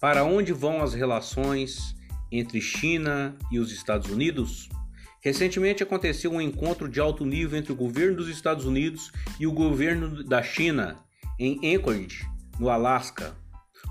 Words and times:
Para 0.00 0.24
onde 0.24 0.52
vão 0.52 0.82
as 0.82 0.92
relações 0.92 1.96
entre 2.30 2.60
China 2.60 3.36
e 3.50 3.58
os 3.58 3.72
Estados 3.72 4.10
Unidos? 4.10 4.68
Recentemente 5.22 5.82
aconteceu 5.82 6.30
um 6.30 6.40
encontro 6.40 6.88
de 6.88 7.00
alto 7.00 7.24
nível 7.24 7.58
entre 7.58 7.72
o 7.72 7.76
governo 7.76 8.18
dos 8.18 8.28
Estados 8.28 8.64
Unidos 8.64 9.10
e 9.40 9.46
o 9.46 9.52
governo 9.52 10.22
da 10.22 10.42
China 10.42 10.98
em 11.38 11.74
Anchorage, 11.74 12.26
no 12.60 12.68
Alasca. 12.68 13.34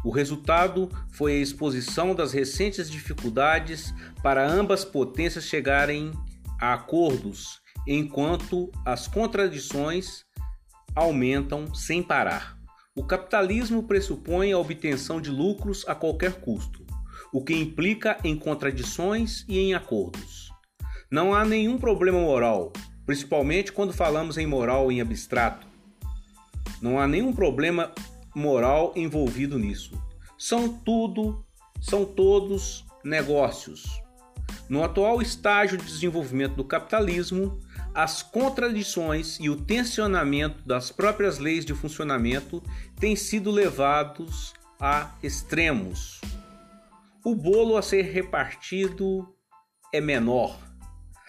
O 0.03 0.11
resultado 0.11 0.89
foi 1.11 1.33
a 1.33 1.41
exposição 1.41 2.13
das 2.13 2.31
recentes 2.31 2.89
dificuldades 2.89 3.93
para 4.21 4.47
ambas 4.47 4.85
potências 4.85 5.45
chegarem 5.45 6.11
a 6.61 6.73
acordos, 6.75 7.59
enquanto 7.87 8.71
as 8.85 9.07
contradições 9.07 10.23
aumentam 10.95 11.73
sem 11.73 12.01
parar. 12.03 12.54
O 12.97 13.03
capitalismo 13.03 13.83
pressupõe 13.83 14.53
a 14.53 14.57
obtenção 14.57 15.19
de 15.19 15.29
lucros 15.29 15.83
a 15.85 15.93
qualquer 15.93 16.35
custo, 16.35 16.85
o 17.29 17.43
que 17.43 17.53
implica 17.53 18.17
em 18.23 18.37
contradições 18.37 19.43
e 19.49 19.59
em 19.59 19.73
acordos. 19.73 20.49
Não 21.11 21.33
há 21.33 21.43
nenhum 21.43 21.77
problema 21.77 22.21
moral, 22.21 22.71
principalmente 23.05 23.73
quando 23.73 23.91
falamos 23.91 24.37
em 24.37 24.47
moral 24.47 24.89
em 24.89 25.01
abstrato. 25.01 25.67
Não 26.81 26.97
há 26.97 27.05
nenhum 27.05 27.33
problema 27.33 27.91
moral 28.33 28.93
envolvido 28.95 29.59
nisso. 29.59 30.01
São 30.37 30.69
tudo, 30.69 31.45
são 31.81 32.05
todos 32.05 32.85
negócios. 33.03 34.01
No 34.69 34.81
atual 34.81 35.21
estágio 35.21 35.77
de 35.77 35.83
desenvolvimento 35.83 36.55
do 36.55 36.63
capitalismo, 36.63 37.59
as 37.95 38.21
contradições 38.21 39.39
e 39.39 39.49
o 39.49 39.55
tensionamento 39.55 40.61
das 40.67 40.91
próprias 40.91 41.39
leis 41.39 41.63
de 41.63 41.73
funcionamento 41.73 42.61
têm 42.99 43.15
sido 43.15 43.49
levados 43.49 44.53
a 44.77 45.11
extremos. 45.23 46.19
O 47.23 47.33
bolo 47.33 47.77
a 47.77 47.81
ser 47.81 48.01
repartido 48.01 49.33
é 49.93 50.01
menor. 50.01 50.59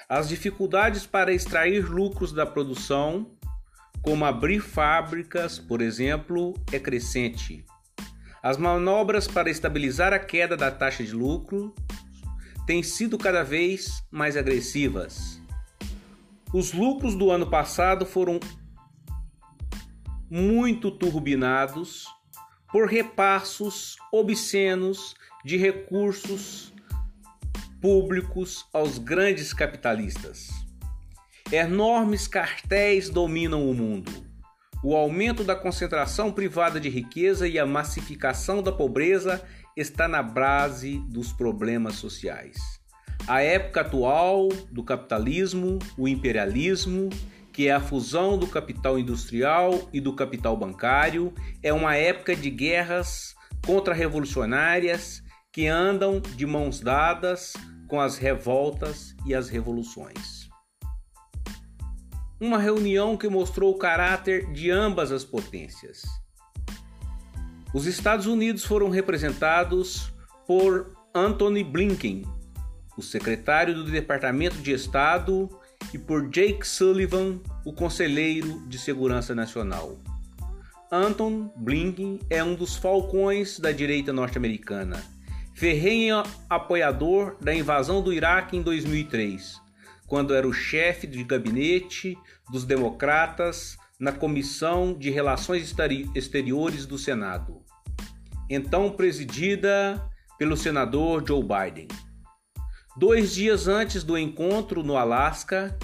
As 0.09 0.29
dificuldades 0.29 1.07
para 1.07 1.33
extrair 1.33 1.89
lucros 1.89 2.33
da 2.33 2.45
produção, 2.45 3.31
como 4.03 4.25
abrir 4.25 4.59
fábricas, 4.59 5.61
por 5.61 5.81
exemplo, 5.81 6.53
é 6.73 6.81
crescente. 6.81 7.65
As 8.43 8.57
manobras 8.57 9.29
para 9.29 9.49
estabilizar 9.49 10.13
a 10.13 10.19
queda 10.19 10.57
da 10.57 10.71
taxa 10.73 11.05
de 11.05 11.13
lucro 11.13 11.73
têm 12.67 12.83
sido 12.83 13.17
cada 13.17 13.45
vez 13.45 14.03
mais 14.11 14.37
agressivas. 14.37 15.46
Os 16.53 16.73
lucros 16.73 17.15
do 17.15 17.31
ano 17.31 17.51
passado 17.51 18.07
foram 18.07 18.39
muito 20.31 20.91
turbinados 20.91 22.07
por 22.71 22.89
repassos 22.89 23.97
obscenos 24.13 25.15
de 25.45 25.57
recursos 25.57 26.73
públicos 27.81 28.67
aos 28.73 28.99
grandes 28.99 29.53
capitalistas. 29.53 30.49
Enormes 31.53 32.27
cartéis 32.27 33.09
dominam 33.09 33.69
o 33.69 33.75
mundo. 33.75 34.11
O 34.83 34.95
aumento 34.97 35.43
da 35.43 35.55
concentração 35.55 36.33
privada 36.33 36.81
de 36.81 36.89
riqueza 36.89 37.47
e 37.49 37.59
a 37.59 37.67
massificação 37.67 38.63
da 38.63 38.73
pobreza 38.73 39.45
está 39.77 40.09
na 40.09 40.23
base 40.23 40.99
dos 41.09 41.33
problemas 41.33 41.95
sociais. 41.95 42.57
A 43.27 43.43
época 43.43 43.81
atual 43.81 44.49
do 44.71 44.85
capitalismo, 44.85 45.79
o 45.99 46.07
imperialismo, 46.07 47.11
que 47.53 47.69
é 47.69 47.73
a 47.73 47.81
fusão 47.81 48.39
do 48.39 48.47
capital 48.47 48.99
industrial 48.99 49.89
e 49.93 50.01
do 50.01 50.15
capital 50.15 50.57
bancário, 50.57 51.33
é 51.63 51.73
uma 51.73 51.97
época 51.97 52.37
de 52.37 52.51
guerras 52.51 53.35
contra-revolucionárias 53.65 55.23
que 55.53 55.67
andam 55.67 56.21
de 56.21 56.47
mãos 56.47 56.81
dadas 56.81 57.55
com 57.89 58.01
as 58.01 58.19
revoltas 58.19 59.17
e 59.25 59.35
as 59.35 59.49
revoluções. 59.49 60.49
Uma 62.39 62.59
reunião 62.59 63.17
que 63.17 63.29
mostrou 63.29 63.73
o 63.73 63.79
caráter 63.79 64.53
de 64.53 64.71
ambas 64.71 65.11
as 65.11 65.25
potências. 65.25 66.03
Os 67.73 67.87
Estados 67.87 68.27
Unidos 68.27 68.65
foram 68.65 68.91
representados 68.91 70.13
por 70.47 70.95
Anthony 71.15 71.65
Blinken, 71.65 72.23
o 72.97 73.03
secretário 73.03 73.75
do 73.75 73.85
Departamento 73.85 74.57
de 74.57 74.73
Estado, 74.73 75.49
e 75.93 75.99
por 75.99 76.29
Jake 76.29 76.67
Sullivan, 76.67 77.41
o 77.65 77.73
conselheiro 77.73 78.67
de 78.67 78.79
Segurança 78.79 79.35
Nacional. 79.35 79.99
Anton 80.91 81.53
Blinken 81.57 82.21
é 82.31 82.43
um 82.43 82.55
dos 82.55 82.77
falcões 82.77 83.59
da 83.59 83.73
direita 83.73 84.13
norte-americana, 84.13 85.03
ferrenho 85.55 86.23
apoiador 86.49 87.37
da 87.41 87.55
invasão 87.55 88.03
do 88.03 88.13
Iraque 88.13 88.57
em 88.57 88.63
2003, 88.63 89.61
quando 90.07 90.35
era 90.35 90.47
o 90.47 90.53
chefe 90.53 91.07
de 91.07 91.25
gabinete 91.25 92.17
dos 92.51 92.65
democratas 92.65 93.77
na 93.99 94.13
Comissão 94.13 94.93
de 94.93 95.11
Relações 95.11 95.75
Exteriores 96.15 96.87
do 96.87 96.99
Senado, 96.99 97.63
então 98.49 98.91
presidida 98.93 100.01
pelo 100.39 100.57
senador 100.57 101.27
Joe 101.27 101.43
Biden. 101.43 101.89
Dois 102.97 103.35
dias 103.35 103.69
antes 103.69 104.03
do 104.03 104.17
encontro 104.17 104.83
no 104.83 104.97
Alasca, 104.97 105.79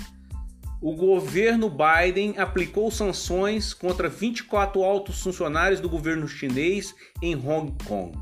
o 0.80 0.96
governo 0.96 1.70
Biden 1.70 2.38
aplicou 2.38 2.90
sanções 2.90 3.74
contra 3.74 4.08
24 4.08 4.82
altos 4.82 5.22
funcionários 5.22 5.78
do 5.78 5.90
governo 5.90 6.26
chinês 6.26 6.94
em 7.20 7.36
Hong 7.36 7.76
Kong. 7.84 8.18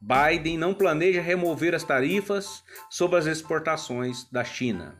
Biden 0.00 0.56
não 0.56 0.72
planeja 0.72 1.20
remover 1.20 1.74
as 1.74 1.84
tarifas 1.84 2.64
sobre 2.88 3.18
as 3.18 3.26
exportações 3.26 4.26
da 4.32 4.42
China. 4.42 4.94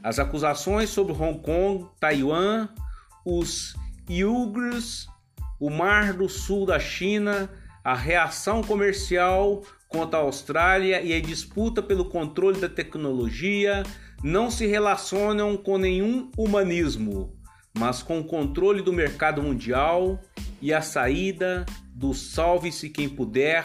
As 0.00 0.20
acusações 0.20 0.88
sobre 0.88 1.12
Hong 1.12 1.40
Kong, 1.40 1.88
Taiwan, 1.98 2.68
os 3.24 3.74
Uyghurs, 4.08 5.08
o 5.58 5.68
Mar 5.68 6.12
do 6.12 6.28
Sul 6.28 6.64
da 6.64 6.78
China, 6.78 7.50
a 7.84 7.94
reação 7.94 8.62
comercial 8.62 9.62
contra 9.88 10.18
a 10.18 10.22
Austrália 10.22 11.02
e 11.02 11.12
a 11.12 11.20
disputa 11.20 11.82
pelo 11.82 12.04
controle 12.04 12.60
da 12.60 12.68
tecnologia 12.68 13.82
não 14.22 14.50
se 14.50 14.66
relacionam 14.66 15.56
com 15.56 15.78
nenhum 15.78 16.30
humanismo, 16.36 17.36
mas 17.76 18.02
com 18.02 18.20
o 18.20 18.24
controle 18.24 18.82
do 18.82 18.92
mercado 18.92 19.42
mundial 19.42 20.20
e 20.60 20.72
a 20.72 20.82
saída 20.82 21.64
do 21.94 22.12
salve-se 22.12 22.90
quem 22.90 23.08
puder 23.08 23.64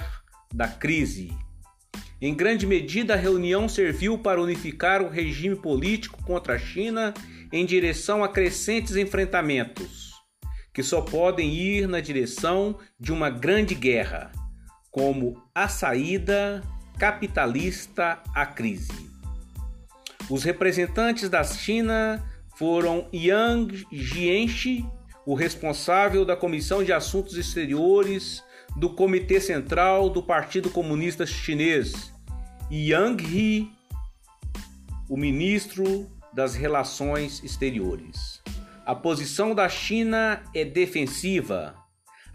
da 0.53 0.67
crise. 0.67 1.33
Em 2.21 2.33
grande 2.33 2.65
medida, 2.65 3.13
a 3.13 3.17
reunião 3.17 3.67
serviu 3.67 4.17
para 4.17 4.41
unificar 4.41 5.01
o 5.01 5.09
regime 5.09 5.55
político 5.55 6.23
contra 6.23 6.55
a 6.55 6.59
China 6.59 7.13
em 7.51 7.65
direção 7.65 8.23
a 8.23 8.29
crescentes 8.29 8.95
enfrentamentos, 8.95 10.14
que 10.75 10.83
só 10.83 10.99
podem 10.99 11.53
ir 11.53 11.87
na 11.87 12.01
direção 12.01 12.77
de 12.99 13.13
uma 13.13 13.29
grande 13.29 13.73
guerra 13.73 14.29
como 14.91 15.41
a 15.55 15.69
saída 15.69 16.61
capitalista 16.99 18.21
à 18.35 18.45
crise. 18.45 19.09
Os 20.29 20.43
representantes 20.43 21.29
da 21.29 21.45
China 21.45 22.21
foram 22.57 23.07
Yang 23.13 23.87
Jianxi, 23.89 24.85
o 25.25 25.33
responsável 25.33 26.25
da 26.25 26.35
Comissão 26.35 26.83
de 26.83 26.91
Assuntos 26.91 27.37
Exteriores 27.37 28.43
do 28.75 28.89
Comitê 28.89 29.39
Central 29.39 30.09
do 30.09 30.21
Partido 30.21 30.69
Comunista 30.69 31.25
Chinês, 31.25 32.11
e 32.69 32.91
Yang 32.91 33.23
He, 33.23 33.67
o 35.09 35.15
ministro 35.15 36.11
das 36.33 36.53
Relações 36.53 37.41
Exteriores. 37.45 38.41
A 38.85 38.93
posição 38.93 39.55
da 39.55 39.67
China 39.67 40.43
é 40.53 40.63
defensiva 40.63 41.85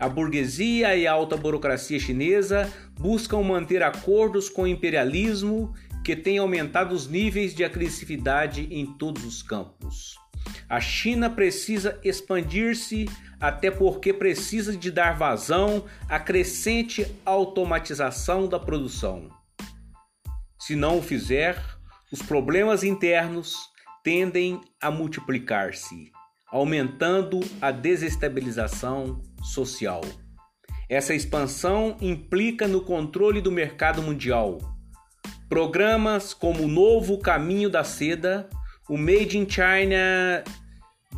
a 0.00 0.08
burguesia 0.08 0.96
e 0.96 1.06
a 1.06 1.12
alta 1.12 1.36
burocracia 1.36 2.00
chinesa 2.00 2.72
buscam 2.98 3.42
manter 3.42 3.82
acordos 3.82 4.48
com 4.48 4.62
o 4.62 4.66
imperialismo 4.66 5.74
que 6.02 6.16
tem 6.16 6.38
aumentado 6.38 6.94
os 6.94 7.06
níveis 7.06 7.54
de 7.54 7.62
agressividade 7.62 8.66
em 8.70 8.86
todos 8.86 9.22
os 9.26 9.42
campos. 9.42 10.16
A 10.66 10.80
China 10.80 11.28
precisa 11.28 12.00
expandir-se, 12.02 13.10
até 13.38 13.70
porque 13.70 14.10
precisa 14.10 14.74
de 14.74 14.90
dar 14.90 15.18
vazão 15.18 15.84
à 16.08 16.18
crescente 16.18 17.06
automatização 17.26 18.48
da 18.48 18.58
produção. 18.58 19.28
Se 20.58 20.74
não 20.74 20.96
o 20.98 21.02
fizer, 21.02 21.62
os 22.10 22.22
problemas 22.22 22.82
internos 22.82 23.54
tendem 24.02 24.62
a 24.80 24.90
multiplicar-se, 24.90 26.10
aumentando 26.52 27.40
a 27.60 27.70
desestabilização 27.70 29.22
social. 29.42 30.00
Essa 30.88 31.14
expansão 31.14 31.96
implica 32.00 32.66
no 32.66 32.80
controle 32.80 33.40
do 33.40 33.52
mercado 33.52 34.02
mundial. 34.02 34.58
Programas 35.48 36.34
como 36.34 36.64
o 36.64 36.68
Novo 36.68 37.18
Caminho 37.18 37.70
da 37.70 37.84
Seda, 37.84 38.48
o 38.88 38.96
Made 38.96 39.38
in 39.38 39.48
China 39.48 40.42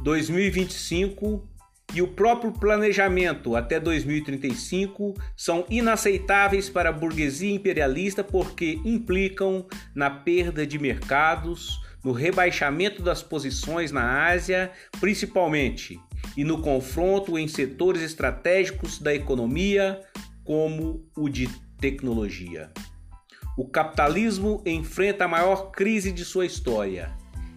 2025 0.03 1.49
e 1.95 2.01
o 2.01 2.09
próprio 2.09 2.53
planejamento 2.53 3.55
até 3.55 3.79
2035 3.79 5.15
são 5.37 5.65
inaceitáveis 5.69 6.71
para 6.71 6.89
a 6.89 6.93
burguesia 6.93 7.55
imperialista 7.55 8.25
porque 8.25 8.81
implicam 8.85 9.67
na 9.95 10.09
perda 10.11 10.67
de 10.67 10.79
mercados, 10.79 11.81
no 12.05 12.13
rebaixamento 12.13 13.03
das 13.03 13.23
posições 13.23 13.93
na 13.93 14.27
Ásia, 14.27 14.71
principalmente, 15.01 16.01
e 16.37 16.45
no 16.45 16.61
confronto 16.61 17.39
em 17.39 17.47
setores 17.47 18.03
estratégicos 18.03 18.99
da 18.99 19.15
economia, 19.15 20.01
como 20.45 21.05
o 21.17 21.29
de 21.29 21.49
tecnologia. 21.79 22.71
O 23.57 23.69
capitalismo 23.69 24.63
enfrenta 24.65 25.25
a 25.25 25.29
maior 25.29 25.71
crise 25.71 26.11
de 26.11 26.25
sua 26.25 26.47
história, 26.47 27.13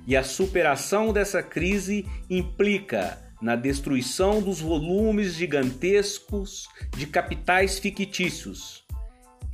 e 0.05 0.15
a 0.15 0.23
superação 0.23 1.11
dessa 1.11 1.41
crise 1.41 2.05
implica 2.29 3.19
na 3.41 3.55
destruição 3.55 4.41
dos 4.41 4.59
volumes 4.59 5.33
gigantescos 5.33 6.67
de 6.95 7.07
capitais 7.07 7.79
fictícios, 7.79 8.84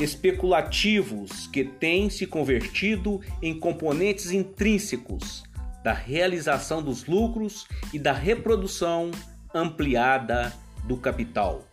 especulativos 0.01 1.47
que 1.47 1.63
têm 1.63 2.09
se 2.09 2.25
convertido 2.25 3.21
em 3.41 3.57
componentes 3.57 4.31
intrínsecos 4.31 5.43
da 5.83 5.93
realização 5.93 6.81
dos 6.81 7.05
lucros 7.05 7.67
e 7.93 7.99
da 7.99 8.13
reprodução 8.13 9.11
ampliada 9.53 10.53
do 10.85 10.97
capital. 10.97 11.67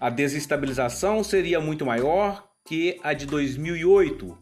A 0.00 0.10
desestabilização 0.10 1.22
seria 1.22 1.60
muito 1.60 1.86
maior 1.86 2.48
que 2.64 2.98
a 3.02 3.12
de 3.12 3.26
2008. 3.26 4.36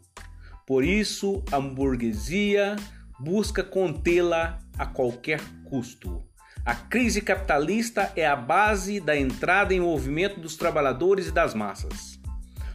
Por 0.66 0.84
isso, 0.84 1.42
a 1.50 1.60
burguesia 1.60 2.76
busca 3.18 3.62
contê-la 3.62 4.58
a 4.78 4.86
qualquer 4.86 5.40
custo. 5.64 6.24
A 6.64 6.74
crise 6.74 7.20
capitalista 7.20 8.12
é 8.14 8.24
a 8.24 8.36
base 8.36 9.00
da 9.00 9.16
entrada 9.16 9.74
em 9.74 9.80
movimento 9.80 10.38
dos 10.38 10.56
trabalhadores 10.56 11.26
e 11.26 11.32
das 11.32 11.54
massas. 11.54 12.11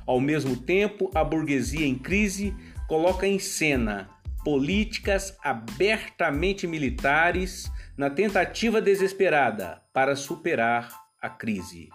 Ao 0.07 0.21
mesmo 0.21 0.55
tempo, 0.55 1.11
a 1.13 1.21
burguesia 1.21 1.85
em 1.85 1.95
crise 1.95 2.55
coloca 2.87 3.27
em 3.27 3.37
cena 3.37 4.09
políticas 4.41 5.37
abertamente 5.43 6.65
militares 6.65 7.69
na 7.97 8.09
tentativa 8.09 8.81
desesperada 8.81 9.81
para 9.91 10.15
superar 10.15 10.89
a 11.21 11.29
crise. 11.29 11.89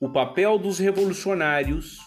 O 0.00 0.08
papel 0.08 0.58
dos 0.58 0.80
revolucionários 0.80 2.00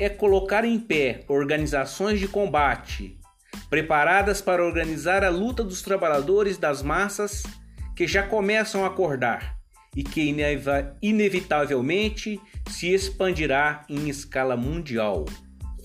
é 0.00 0.08
colocar 0.08 0.64
em 0.64 0.80
pé 0.80 1.24
organizações 1.28 2.18
de 2.18 2.26
combate 2.26 3.18
preparadas 3.68 4.40
para 4.40 4.64
organizar 4.64 5.22
a 5.22 5.28
luta 5.28 5.62
dos 5.62 5.82
trabalhadores 5.82 6.56
das 6.56 6.82
massas 6.82 7.42
que 7.94 8.06
já 8.06 8.22
começam 8.22 8.84
a 8.84 8.86
acordar 8.86 9.57
e 9.96 10.04
que 10.04 10.32
inevitavelmente 11.02 12.40
se 12.68 12.92
expandirá 12.92 13.84
em 13.88 14.08
escala 14.08 14.56
mundial, 14.56 15.24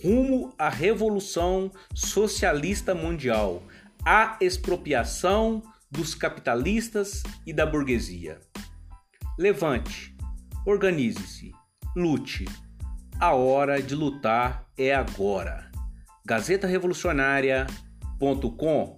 rumo 0.03 0.53
à 0.57 0.69
revolução 0.69 1.71
socialista 1.93 2.93
mundial, 2.93 3.63
à 4.05 4.37
expropriação 4.41 5.63
dos 5.89 6.13
capitalistas 6.13 7.23
e 7.45 7.53
da 7.53 7.65
burguesia. 7.65 8.41
Levante, 9.37 10.13
organize-se, 10.65 11.53
lute. 11.95 12.45
A 13.19 13.33
hora 13.33 13.81
de 13.81 13.95
lutar 13.95 14.67
é 14.77 14.93
agora. 14.93 15.71
Gazeta 16.25 16.67
Revolucionária.com 16.67 18.95